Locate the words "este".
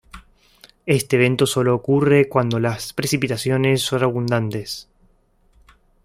0.87-1.15